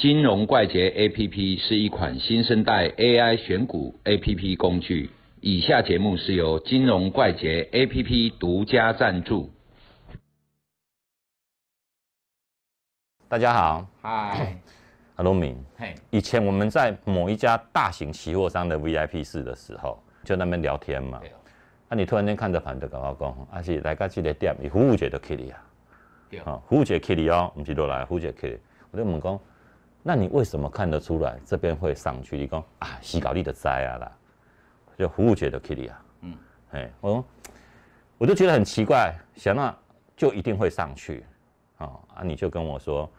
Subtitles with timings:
[0.00, 5.10] 金融怪杰 APP 是一款新生代 AI 选股 APP 工具。
[5.42, 9.50] 以下节目是由金融怪杰 APP 独家赞助。
[13.28, 14.58] 大家好，嗨，
[15.16, 15.54] 阿罗敏。
[15.76, 21.20] 嘿，以前我们在某一家大型期货商的 VIP 室的时候，就那边聊天嘛。
[21.90, 25.62] 那、你突然间看着盘就跟我讲，啊是来到这个店，伊服务节就去你啊，
[26.30, 28.58] 对啊，服务节去你哦，不是落来服务节去你。
[28.92, 29.38] 我就问讲，
[30.02, 32.36] 那你为什么看得出来这边会上去？
[32.36, 34.12] 你讲啊，洗搞你的灾啊啦，
[34.96, 36.02] 就服务节就去你啊。
[36.22, 36.36] 嗯，
[36.72, 37.24] 哎，我说
[38.18, 39.74] 我就觉得很奇怪，想那
[40.16, 41.24] 就一定会上去，
[41.78, 43.10] 哦啊，你就跟我说，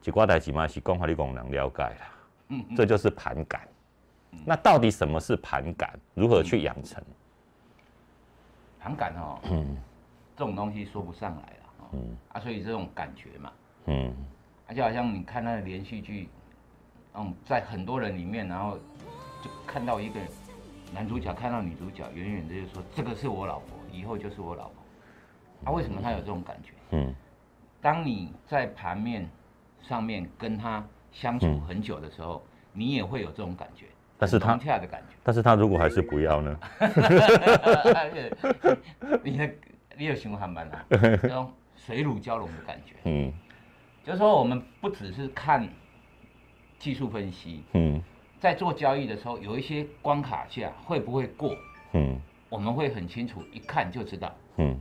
[0.00, 2.12] 几瓜代几嘛是讲法你功能了解啦，
[2.48, 3.66] 嗯这就是盘感。
[4.44, 5.98] 那到底什么是盘感？
[6.14, 7.02] 如何去养成？
[8.78, 9.76] 盘感哦，嗯。
[10.36, 12.16] 这种东西说不上来了，哦，嗯。
[12.32, 13.52] 啊，所以这种感觉嘛，
[13.86, 14.06] 嗯。
[14.08, 14.14] 啊，
[14.74, 16.28] 就好像你看那个连续剧，
[17.14, 18.76] 嗯，在很多人里面，然后
[19.42, 20.20] 就看到一个
[20.94, 24.74] 男主角看到女主角，远远的就说这个是我老婆，以后就是我老婆。
[25.64, 26.72] 啊，为什么他有这种感觉？
[26.90, 27.14] 嗯
[27.80, 29.28] 当你在盘面
[29.82, 33.86] 上面跟他相处嗯很久的时候，你也会有这种感觉，
[34.18, 35.14] 但是他恰的感觉。
[35.22, 36.58] 但是他如果还是不要呢？
[39.22, 39.50] 你的
[39.96, 42.94] 你有循环版啊， 这种水乳交融的感觉。
[43.04, 43.32] 嗯
[44.08, 45.68] 就是说，我们不只是看
[46.78, 48.02] 技术分析，嗯
[48.40, 51.54] 在做交易的时候，有一些关卡下会不会过，
[51.92, 54.34] 嗯我们会很清楚，一看就知道。
[54.56, 54.74] 嗯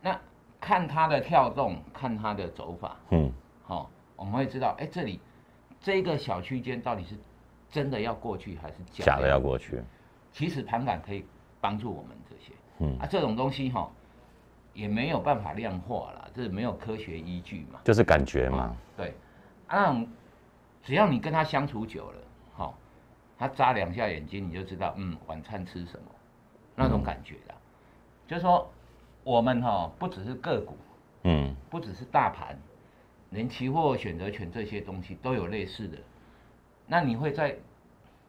[0.00, 0.16] 那
[0.60, 3.32] 看它的跳动，看它的走法，嗯
[3.64, 5.18] 好、我们会知道，哎，这里
[5.80, 7.16] 这个小区间到底是
[7.68, 9.82] 真的要过去还是假假的要过去。
[10.32, 11.24] 其实盘感可以
[11.60, 12.52] 帮助我们这些。
[12.78, 13.90] 嗯啊，这种东西哈、
[14.78, 17.80] 也没有办法量化了，这没有科学依据嘛。
[17.82, 18.76] 就是感觉嘛。
[18.96, 19.12] 对，
[19.66, 20.08] 啊，那种
[20.84, 22.20] 只要你跟他相处久了，
[22.54, 22.78] 好、
[23.36, 26.04] 他眨两下眼睛，你就知道，嗯，晚餐吃什么，
[26.76, 27.56] 那种感觉啦。
[28.28, 28.70] 就是说，
[29.24, 30.76] 我们哈、不只是个股，
[31.24, 32.56] 嗯不只是大盘，
[33.30, 35.98] 连期货、选择权这些东西都有类似的。
[36.86, 37.56] 那你会在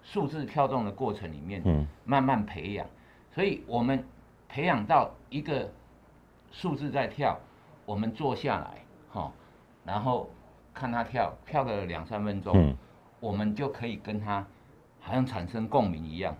[0.01, 2.87] 数字跳动的过程里面，嗯慢慢培养，
[3.35, 4.03] 所以我们
[4.47, 5.69] 培养到一个
[6.51, 7.39] 数字在跳，
[7.85, 9.31] 我们坐下来，哈、
[9.83, 10.29] 然后
[10.73, 12.77] 看它跳，跳个两三分钟，嗯
[13.19, 14.45] 我们就可以跟它
[15.01, 16.35] 好像产生共鸣一样，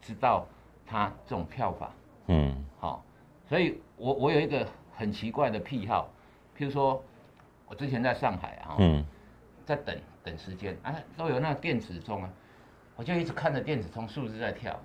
[0.00, 0.46] 知道
[0.84, 1.90] 它这种跳法，
[2.26, 3.04] 嗯好、
[3.48, 4.66] 所以我我有一个
[4.96, 6.08] 很奇怪的癖好，
[6.56, 7.02] 譬如说，
[7.66, 9.04] 我之前在上海啊，嗯
[9.64, 12.30] 在等等时间啊，都有那个电子钟啊，
[12.96, 14.78] 我就一直看着电子钟数字在跳，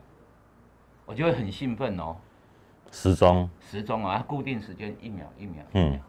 [1.06, 2.16] 我就会很兴奋哦。
[2.91, 3.50] 时钟。
[3.61, 6.01] 时钟啊，它固定时间一秒一秒一嗯秒，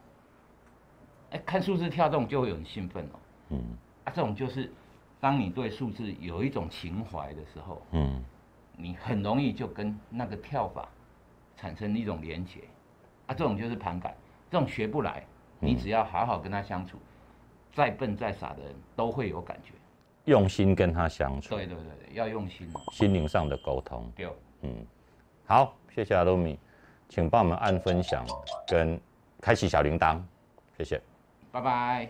[1.30, 3.18] 哎、看数字跳动就会有很兴奋哦。
[3.50, 3.62] 嗯
[4.04, 4.72] 啊，这种就是
[5.20, 8.24] 当你对数字有一种情怀的时候，嗯
[8.76, 10.88] 你很容易就跟那个跳法
[11.56, 12.60] 产生一种连结。
[13.26, 14.14] 啊，这种就是盘感，
[14.50, 15.24] 这种学不来，
[15.58, 16.98] 你只要好好跟他相处，
[17.74, 19.74] 再笨再傻的人都会有感觉。
[20.24, 22.80] 用心跟他相处，对对对对，要用心哦。
[22.90, 24.10] 心灵上的沟通。
[24.16, 24.28] 对，
[24.62, 24.86] 嗯，
[25.46, 26.58] 好，谢谢阿露米，
[27.10, 28.24] 请帮我们按分享
[28.66, 28.98] 跟
[29.42, 30.18] 开启小铃铛，
[30.78, 31.02] 谢谢。
[31.50, 32.08] 拜拜。